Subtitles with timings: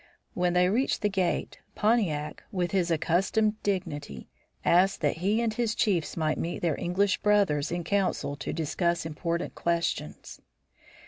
[0.33, 4.29] When they reached the gate Pontiac, with his accustomed dignity,
[4.65, 9.05] asked that he and his chiefs might meet their English brothers in council to discuss
[9.05, 10.41] important questions.